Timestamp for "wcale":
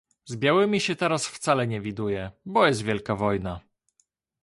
1.27-1.67